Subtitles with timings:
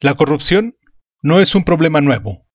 [0.00, 0.74] La corrupción
[1.22, 2.46] no es un problema nuevo,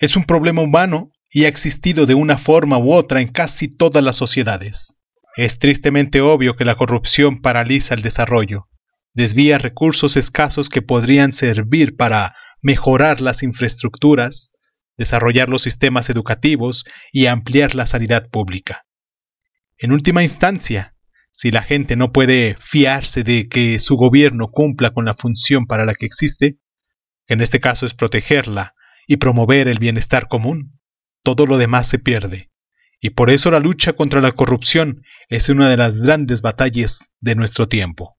[0.00, 4.02] es un problema humano y ha existido de una forma u otra en casi todas
[4.02, 5.00] las sociedades.
[5.36, 8.68] Es tristemente obvio que la corrupción paraliza el desarrollo,
[9.14, 14.54] desvía recursos escasos que podrían servir para mejorar las infraestructuras,
[14.98, 18.84] desarrollar los sistemas educativos y ampliar la sanidad pública.
[19.78, 20.96] En última instancia,
[21.30, 25.84] si la gente no puede fiarse de que su gobierno cumpla con la función para
[25.84, 26.58] la que existe,
[27.30, 28.74] en este caso es protegerla
[29.06, 30.80] y promover el bienestar común,
[31.22, 32.50] todo lo demás se pierde.
[33.00, 37.36] Y por eso la lucha contra la corrupción es una de las grandes batallas de
[37.36, 38.18] nuestro tiempo.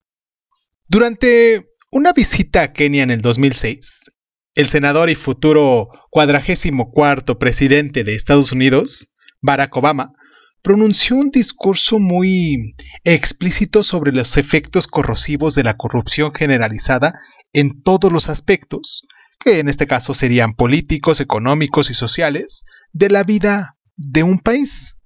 [0.87, 4.13] Durante una visita a Kenia en el 2006,
[4.55, 10.13] el senador y futuro cuadragésimo cuarto presidente de Estados Unidos, Barack Obama,
[10.61, 17.13] pronunció un discurso muy explícito sobre los efectos corrosivos de la corrupción generalizada
[17.53, 19.07] en todos los aspectos,
[19.39, 24.98] que en este caso serían políticos, económicos y sociales, de la vida de un país.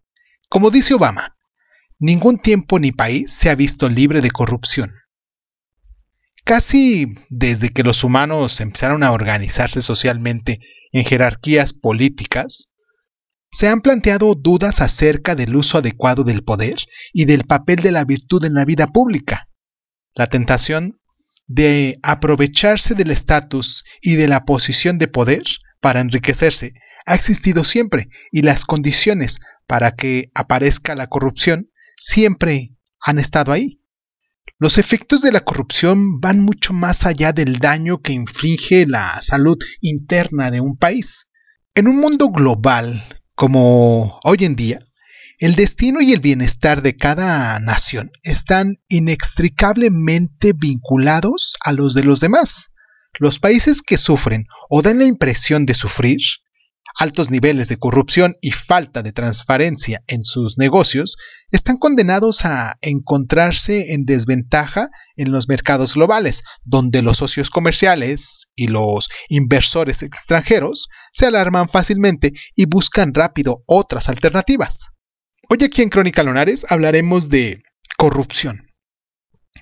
[0.49, 1.35] Como dice Obama,
[1.99, 4.91] ningún tiempo ni país se ha visto libre de corrupción.
[6.43, 10.59] Casi desde que los humanos empezaron a organizarse socialmente
[10.91, 12.71] en jerarquías políticas,
[13.55, 16.75] se han planteado dudas acerca del uso adecuado del poder
[17.13, 19.47] y del papel de la virtud en la vida pública.
[20.13, 20.99] La tentación
[21.47, 25.43] de aprovecharse del estatus y de la posición de poder
[25.79, 26.73] para enriquecerse
[27.05, 33.79] ha existido siempre y las condiciones para que aparezca la corrupción siempre han estado ahí.
[34.59, 39.57] Los efectos de la corrupción van mucho más allá del daño que inflige la salud
[39.79, 41.29] interna de un país.
[41.73, 44.79] En un mundo global como hoy en día,
[45.37, 52.21] el destino y el bienestar de cada nación están inextricablemente vinculados a los de los
[52.21, 52.71] demás.
[53.19, 56.19] Los países que sufren o dan la impresión de sufrir
[56.95, 61.17] altos niveles de corrupción y falta de transparencia en sus negocios
[61.51, 68.67] están condenados a encontrarse en desventaja en los mercados globales, donde los socios comerciales y
[68.67, 74.89] los inversores extranjeros se alarman fácilmente y buscan rápido otras alternativas.
[75.49, 77.61] Hoy aquí en Crónica Lonares hablaremos de
[77.97, 78.67] corrupción.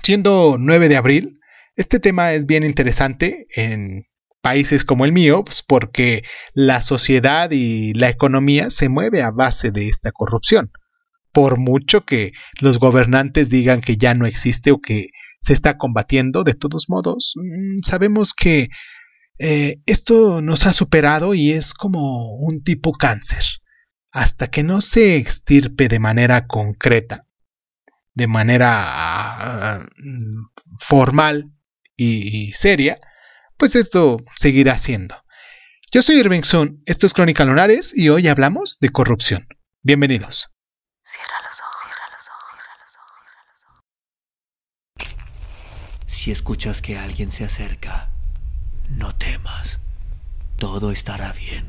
[0.01, 1.39] Siendo 9 de abril,
[1.75, 4.03] este tema es bien interesante en
[4.43, 6.23] países como el mío, pues porque
[6.53, 10.69] la sociedad y la economía se mueve a base de esta corrupción.
[11.31, 15.07] Por mucho que los gobernantes digan que ya no existe o que
[15.39, 18.67] se está combatiendo, de todos modos, mm, sabemos que
[19.39, 23.43] eh, esto nos ha superado y es como un tipo cáncer.
[24.11, 27.25] Hasta que no se extirpe de manera concreta,
[28.13, 31.49] de manera ah, mm, formal
[31.95, 32.99] y seria,
[33.63, 35.15] pues esto seguirá siendo.
[35.89, 39.47] Yo soy Irving Sun, esto es Crónica Lunares y hoy hablamos de corrupción.
[39.81, 40.49] Bienvenidos.
[41.01, 42.75] Cierra los ojos, cierra los ojos, cierra
[43.53, 43.63] los
[45.07, 46.13] ojos.
[46.13, 48.09] Si escuchas que alguien se acerca,
[48.89, 49.77] no temas.
[50.57, 51.65] Todo estará bien.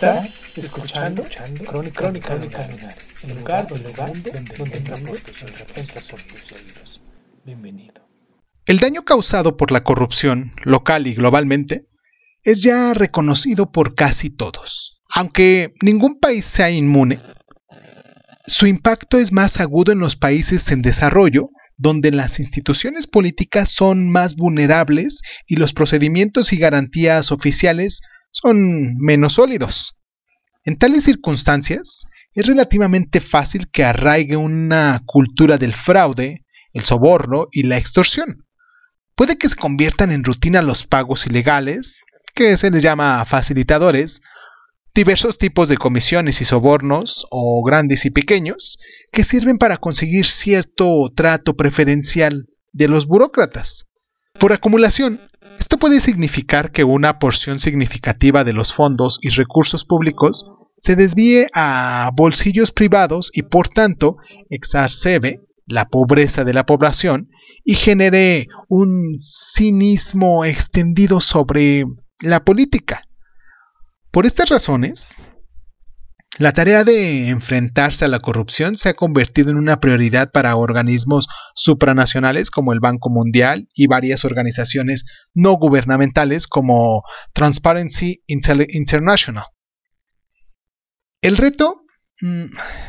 [0.00, 1.22] Estás escuchando,
[1.66, 2.70] Crónica, Crónica,
[3.22, 5.42] el lugar, donde, donde, donde tus
[6.52, 7.02] oídos.
[7.44, 8.08] Bienvenido.
[8.64, 11.86] El daño causado por la corrupción, local y globalmente,
[12.44, 15.02] es ya reconocido por casi todos.
[15.10, 17.18] Aunque ningún país sea inmune,
[18.46, 24.10] su impacto es más agudo en los países en desarrollo, donde las instituciones políticas son
[24.10, 29.96] más vulnerables y los procedimientos y garantías oficiales son menos sólidos.
[30.64, 37.64] En tales circunstancias, es relativamente fácil que arraigue una cultura del fraude, el soborno y
[37.64, 38.46] la extorsión.
[39.16, 44.22] Puede que se conviertan en rutina los pagos ilegales, que se les llama facilitadores,
[44.94, 48.78] diversos tipos de comisiones y sobornos, o grandes y pequeños,
[49.12, 53.86] que sirven para conseguir cierto trato preferencial de los burócratas.
[54.38, 55.20] Por acumulación,
[55.58, 60.50] esto puede significar que una porción significativa de los fondos y recursos públicos
[60.80, 64.16] se desvíe a bolsillos privados y por tanto
[64.48, 67.30] exacerbe la pobreza de la población
[67.64, 71.84] y genere un cinismo extendido sobre
[72.20, 73.02] la política.
[74.10, 75.18] Por estas razones,
[76.40, 81.28] La tarea de enfrentarse a la corrupción se ha convertido en una prioridad para organismos
[81.54, 87.02] supranacionales como el Banco Mundial y varias organizaciones no gubernamentales como
[87.34, 89.44] Transparency International.
[91.20, 91.82] El reto
[92.22, 92.46] mm,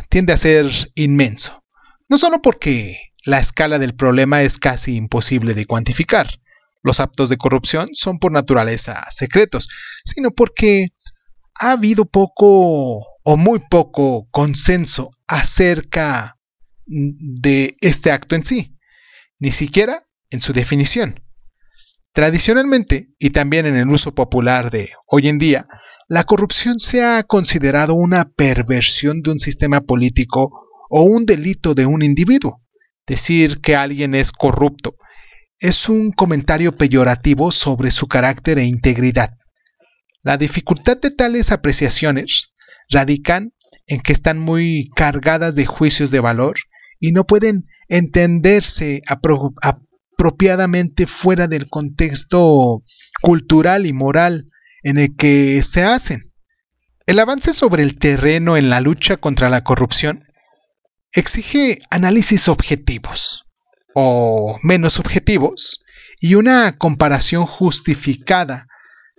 [0.07, 1.62] tiende a ser inmenso,
[2.07, 6.39] no solo porque la escala del problema es casi imposible de cuantificar,
[6.83, 9.68] los actos de corrupción son por naturaleza secretos,
[10.06, 10.94] sino porque
[11.62, 16.38] ha habido poco o muy poco consenso acerca
[16.86, 18.78] de este acto en sí,
[19.40, 21.24] ni siquiera en su definición.
[22.13, 25.68] Tradicionalmente, y también en el uso popular de hoy en día,
[26.10, 31.86] la corrupción se ha considerado una perversión de un sistema político o un delito de
[31.86, 32.62] un individuo.
[33.07, 34.96] Decir que alguien es corrupto
[35.60, 39.38] es un comentario peyorativo sobre su carácter e integridad.
[40.23, 42.53] La dificultad de tales apreciaciones
[42.89, 43.53] radican
[43.88, 46.56] en que están muy cargadas de juicios de valor
[47.00, 52.83] y no pueden entenderse apropiadamente fuera del contexto
[53.21, 54.50] cultural y moral
[54.83, 56.31] en el que se hacen.
[57.07, 60.25] El avance sobre el terreno en la lucha contra la corrupción
[61.12, 63.47] exige análisis objetivos
[63.95, 65.83] o menos objetivos
[66.19, 68.68] y una comparación justificada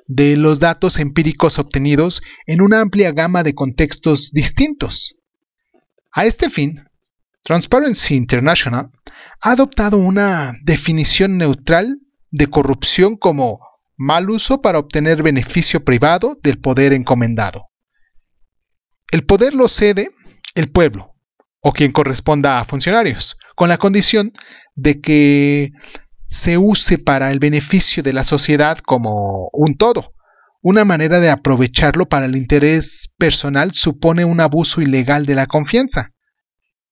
[0.06, 5.16] de los datos empíricos obtenidos en una amplia gama de contextos distintos.
[6.12, 6.84] A este fin,
[7.43, 8.90] Transparency International
[9.40, 11.99] ha adoptado una definición neutral
[12.31, 13.60] de corrupción como
[13.96, 17.69] mal uso para obtener beneficio privado del poder encomendado.
[19.10, 20.10] El poder lo cede
[20.54, 21.14] el pueblo
[21.60, 24.32] o quien corresponda a funcionarios, con la condición
[24.75, 25.70] de que
[26.32, 30.14] se use para el beneficio de la sociedad como un todo.
[30.62, 36.14] Una manera de aprovecharlo para el interés personal supone un abuso ilegal de la confianza.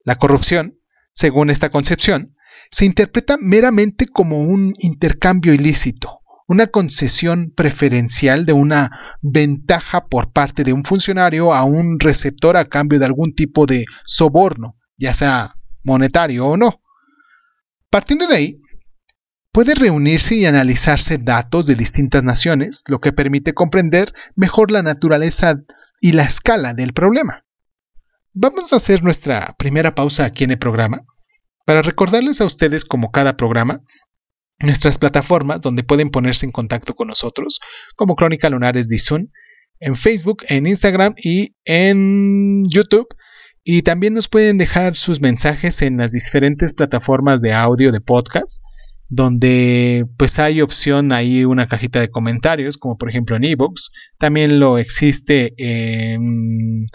[0.04, 0.78] La corrupción,
[1.14, 2.36] según esta concepción,
[2.70, 8.90] se interpreta meramente como un intercambio ilícito, una concesión preferencial de una
[9.22, 13.86] ventaja por parte de un funcionario a un receptor a cambio de algún tipo de
[14.04, 16.82] soborno, ya sea monetario o no.
[17.88, 18.60] Partiendo de ahí,
[19.52, 25.56] Puede reunirse y analizarse datos de distintas naciones, lo que permite comprender mejor la naturaleza
[26.00, 27.44] y la escala del problema.
[28.32, 31.04] Vamos a hacer nuestra primera pausa aquí en el programa
[31.66, 33.80] para recordarles a ustedes, como cada programa,
[34.60, 37.58] nuestras plataformas donde pueden ponerse en contacto con nosotros,
[37.96, 39.30] como Crónica Lunares Zoom,
[39.80, 43.08] en Facebook, en Instagram y en YouTube.
[43.64, 48.62] Y también nos pueden dejar sus mensajes en las diferentes plataformas de audio de podcast
[49.10, 54.60] donde pues hay opción ahí una cajita de comentarios, como por ejemplo en ebooks, también
[54.60, 56.86] lo existe en,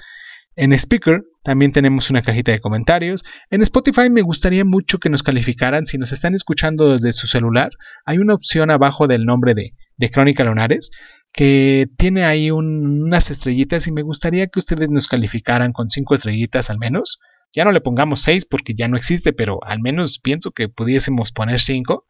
[0.56, 3.25] en Speaker, también tenemos una cajita de comentarios.
[3.51, 7.71] En Spotify me gustaría mucho que nos calificaran, si nos están escuchando desde su celular,
[8.06, 10.91] hay una opción abajo del nombre de, de Crónica Lunares
[11.33, 16.69] que tiene ahí unas estrellitas y me gustaría que ustedes nos calificaran con cinco estrellitas
[16.69, 17.19] al menos
[17.53, 21.31] ya no le pongamos 6 porque ya no existe, pero al menos pienso que pudiésemos
[21.31, 22.06] poner 5.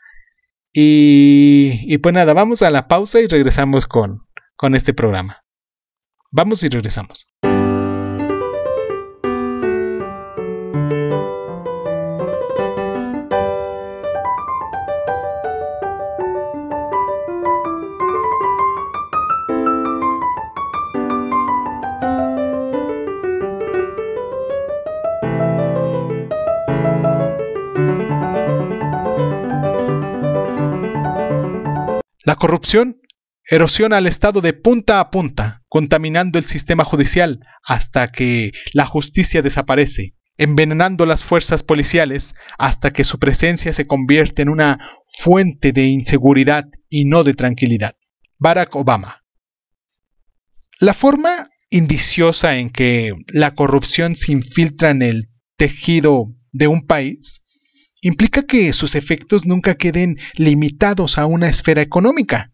[0.73, 5.43] Y, y, pues nada, vamos a la pausa y regresamos con, con este programa.
[6.31, 7.33] Vamos y regresamos.
[32.45, 33.01] Corrupción
[33.49, 39.41] erosiona al Estado de punta a punta, contaminando el sistema judicial hasta que la justicia
[39.41, 45.87] desaparece, envenenando las fuerzas policiales hasta que su presencia se convierte en una fuente de
[45.87, 47.95] inseguridad y no de tranquilidad.
[48.37, 49.23] Barack Obama.
[50.79, 57.44] La forma indiciosa en que la corrupción se infiltra en el tejido de un país
[58.07, 62.51] implica que sus efectos nunca queden limitados a una esfera económica.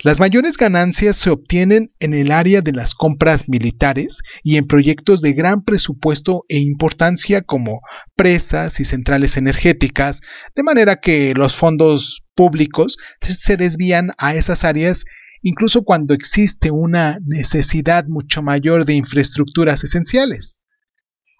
[0.00, 5.20] Las mayores ganancias se obtienen en el área de las compras militares y en proyectos
[5.20, 7.80] de gran presupuesto e importancia como
[8.16, 10.22] presas y centrales energéticas,
[10.56, 15.04] de manera que los fondos públicos se desvían a esas áreas
[15.42, 20.64] incluso cuando existe una necesidad mucho mayor de infraestructuras esenciales,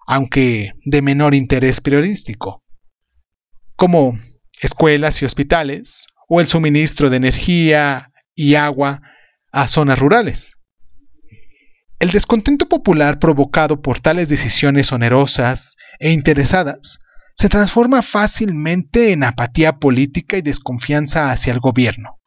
[0.05, 2.61] aunque de menor interés periodístico
[3.79, 4.19] como
[4.59, 9.01] escuelas y hospitales, o el suministro de energía y agua
[9.53, 10.57] a zonas rurales.
[11.97, 16.99] El descontento popular provocado por tales decisiones onerosas e interesadas
[17.35, 22.19] se transforma fácilmente en apatía política y desconfianza hacia el gobierno.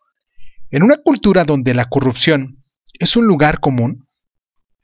[0.71, 2.63] En una cultura donde la corrupción
[2.99, 4.07] es un lugar común,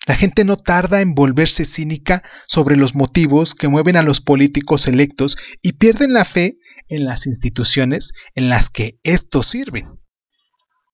[0.09, 4.87] la gente no tarda en volverse cínica sobre los motivos que mueven a los políticos
[4.87, 6.57] electos y pierden la fe
[6.89, 10.01] en las instituciones en las que estos sirven.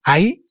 [0.02, 0.46] Ahí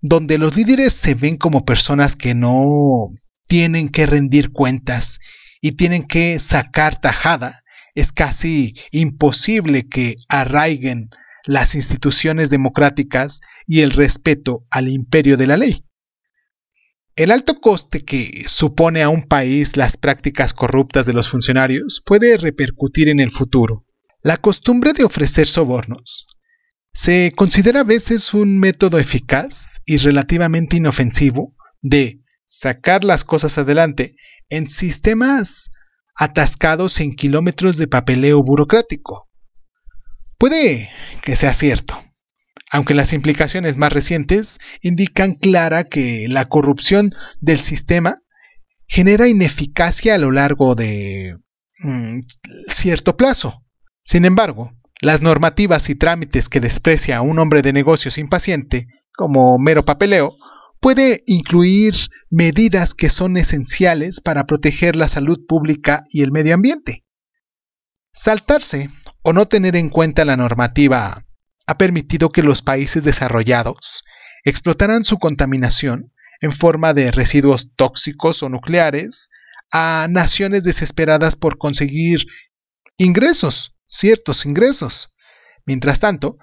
[0.00, 3.10] donde los líderes se ven como personas que no
[3.46, 5.18] tienen que rendir cuentas
[5.60, 7.60] y tienen que sacar tajada,
[7.94, 11.10] es casi imposible que arraiguen
[11.44, 15.84] las instituciones democráticas y el respeto al imperio de la ley.
[17.16, 22.36] El alto coste que supone a un país las prácticas corruptas de los funcionarios puede
[22.36, 23.84] repercutir en el futuro.
[24.22, 26.26] La costumbre de ofrecer sobornos
[26.92, 34.16] se considera a veces un método eficaz y relativamente inofensivo de sacar las cosas adelante
[34.48, 35.70] en sistemas
[36.14, 39.28] atascados en kilómetros de papeleo burocrático.
[40.36, 40.90] Puede
[41.22, 42.02] que sea cierto,
[42.70, 48.16] aunque las implicaciones más recientes indican clara que la corrupción del sistema
[48.86, 51.36] genera ineficacia a lo largo de
[51.80, 52.20] mm,
[52.68, 53.64] cierto plazo.
[54.02, 59.58] Sin embargo, las normativas y trámites que desprecia a un hombre de negocios impaciente, como
[59.58, 60.36] mero papeleo,
[60.80, 61.94] puede incluir
[62.30, 67.04] medidas que son esenciales para proteger la salud pública y el medio ambiente.
[68.12, 68.90] Saltarse
[69.22, 71.24] o no tener en cuenta la normativa
[71.70, 74.02] ha permitido que los países desarrollados
[74.42, 79.28] explotaran su contaminación en forma de residuos tóxicos o nucleares
[79.70, 82.26] a naciones desesperadas por conseguir
[82.98, 85.14] ingresos ciertos ingresos.
[85.64, 86.38] Mientras tanto,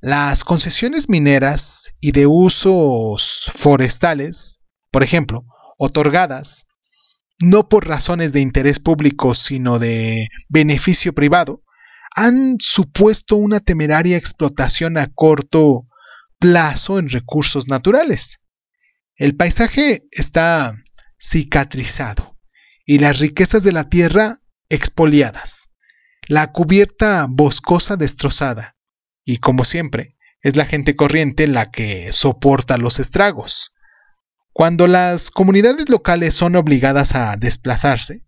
[0.00, 4.58] las concesiones mineras y de usos forestales,
[4.90, 5.44] por ejemplo,
[5.78, 6.66] otorgadas
[7.38, 11.62] no por razones de interés público, sino de beneficio privado,
[12.14, 15.86] han supuesto una temeraria explotación a corto
[16.38, 18.40] plazo en recursos naturales.
[19.16, 20.74] El paisaje está
[21.18, 22.38] cicatrizado
[22.84, 25.72] y las riquezas de la tierra expoliadas
[26.28, 28.76] la cubierta boscosa destrozada,
[29.24, 33.72] y como siempre, es la gente corriente la que soporta los estragos.
[34.52, 38.24] Cuando las comunidades locales son obligadas a desplazarse,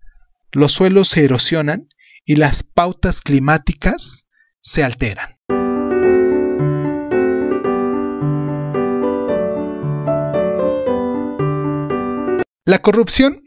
[0.52, 1.88] los suelos se erosionan
[2.24, 4.26] y las pautas climáticas
[4.60, 5.30] se alteran.
[12.66, 13.42] La corrupción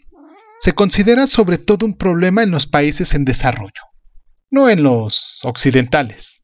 [0.60, 3.88] se considera sobre todo un problema en los países en desarrollo
[4.50, 6.44] no en los occidentales.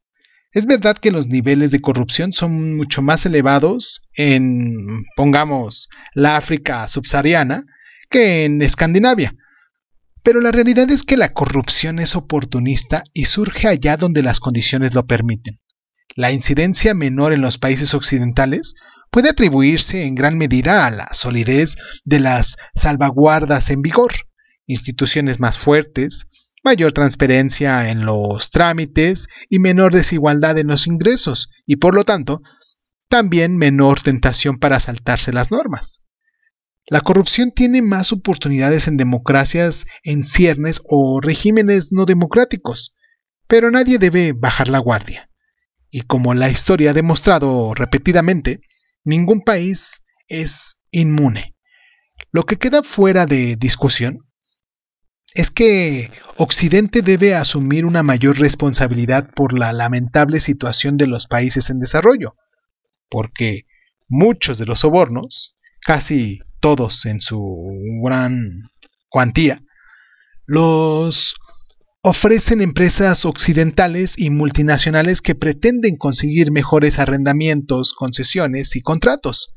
[0.52, 6.86] Es verdad que los niveles de corrupción son mucho más elevados en, pongamos, la África
[6.86, 7.64] subsahariana
[8.08, 9.34] que en Escandinavia.
[10.24, 14.94] Pero la realidad es que la corrupción es oportunista y surge allá donde las condiciones
[14.94, 15.60] lo permiten.
[16.16, 18.74] La incidencia menor en los países occidentales
[19.10, 24.12] puede atribuirse en gran medida a la solidez de las salvaguardas en vigor,
[24.66, 26.26] instituciones más fuertes,
[26.64, 32.40] mayor transparencia en los trámites y menor desigualdad en los ingresos y por lo tanto
[33.08, 36.03] también menor tentación para saltarse las normas.
[36.86, 42.94] La corrupción tiene más oportunidades en democracias en ciernes o regímenes no democráticos,
[43.46, 45.30] pero nadie debe bajar la guardia.
[45.90, 48.60] Y como la historia ha demostrado repetidamente,
[49.02, 51.54] ningún país es inmune.
[52.32, 54.18] Lo que queda fuera de discusión
[55.34, 61.70] es que Occidente debe asumir una mayor responsabilidad por la lamentable situación de los países
[61.70, 62.36] en desarrollo,
[63.08, 63.66] porque
[64.06, 67.38] muchos de los sobornos, casi todos en su
[68.02, 68.70] gran
[69.10, 69.60] cuantía,
[70.46, 71.34] los
[72.02, 79.54] ofrecen empresas occidentales y multinacionales que pretenden conseguir mejores arrendamientos, concesiones y contratos.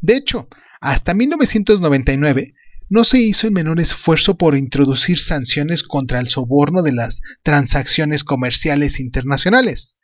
[0.00, 0.46] De hecho,
[0.80, 2.54] hasta 1999,
[2.88, 8.22] no se hizo el menor esfuerzo por introducir sanciones contra el soborno de las transacciones
[8.22, 9.96] comerciales internacionales.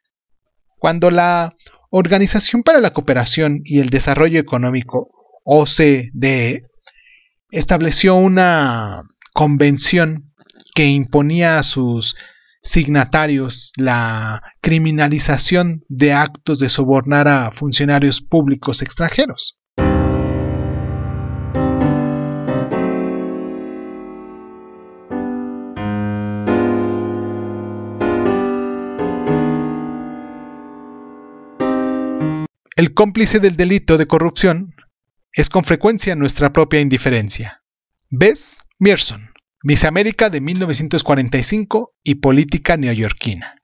[0.81, 1.55] Cuando la
[1.91, 6.65] Organización para la Cooperación y el Desarrollo Económico, OCDE,
[7.51, 10.33] estableció una convención
[10.75, 12.17] que imponía a sus
[12.63, 19.57] signatarios la criminalización de actos de sobornar a funcionarios públicos extranjeros.
[32.77, 34.75] El cómplice del delito de corrupción
[35.33, 37.63] es con frecuencia nuestra propia indiferencia.
[38.09, 39.33] Bess Mierson,
[39.63, 43.57] Miss América de 1945 y política neoyorquina.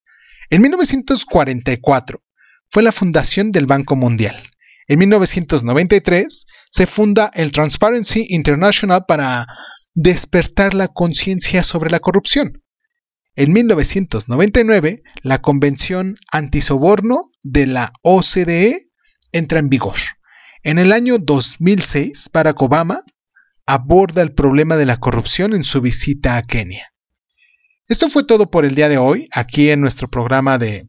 [0.50, 2.22] En 1944
[2.70, 4.36] fue la fundación del Banco Mundial.
[4.88, 9.46] En 1993 se funda el Transparency International para
[9.94, 12.62] despertar la conciencia sobre la corrupción.
[13.34, 18.90] En 1999, la Convención Antisoborno de la OCDE
[19.32, 19.96] entra en vigor.
[20.66, 23.04] En el año 2006, Barack Obama
[23.66, 26.92] aborda el problema de la corrupción en su visita a Kenia.
[27.86, 30.88] Esto fue todo por el día de hoy, aquí en nuestro programa de,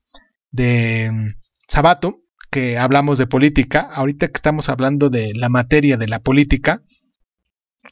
[0.49, 1.27] de mm,
[1.67, 6.81] Sabato, que hablamos de política, ahorita que estamos hablando de la materia de la política.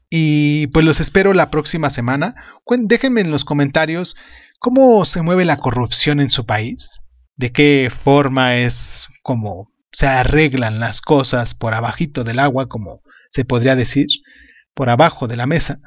[0.10, 2.34] Y pues los espero la próxima semana.
[2.68, 4.18] Déjenme en los comentarios
[4.58, 7.02] cómo se mueve la corrupción en su país,
[7.36, 13.46] de qué forma es como se arreglan las cosas por abajito del agua, como se
[13.46, 14.08] podría decir,
[14.74, 15.80] por abajo de la mesa.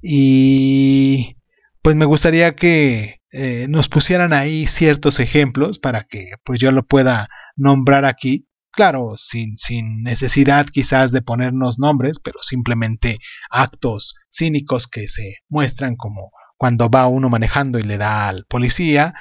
[0.00, 1.36] Y
[1.82, 6.86] pues me gustaría que eh, nos pusieran ahí ciertos ejemplos para que pues yo lo
[6.86, 8.46] pueda nombrar aquí.
[8.70, 13.18] Claro, sin, sin necesidad quizás de ponernos nombres, pero simplemente
[13.50, 19.12] actos cínicos que se muestran como cuando va uno manejando y le da al policía,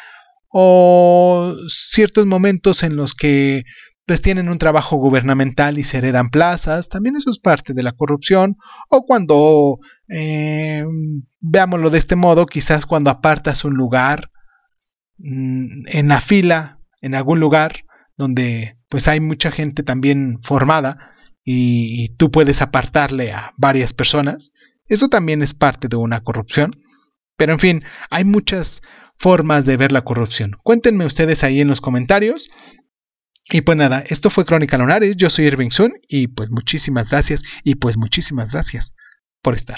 [0.49, 3.63] o ciertos momentos en los que
[4.05, 7.91] pues tienen un trabajo gubernamental y se heredan plazas, también eso es parte de la
[7.91, 8.57] corrupción,
[8.89, 10.85] o cuando, eh,
[11.39, 14.29] veámoslo de este modo, quizás cuando apartas un lugar
[15.17, 17.85] mm, en la fila, en algún lugar
[18.17, 20.97] donde pues hay mucha gente también formada
[21.43, 24.53] y, y tú puedes apartarle a varias personas,
[24.87, 26.75] eso también es parte de una corrupción.
[27.37, 28.81] Pero en fin, hay muchas
[29.17, 30.55] formas de ver la corrupción.
[30.63, 32.49] Cuéntenme ustedes ahí en los comentarios
[33.49, 37.43] y pues nada, esto fue Crónica Lunares, yo soy Irving Sun y pues muchísimas gracias
[37.63, 38.95] y pues muchísimas gracias
[39.41, 39.77] por estar.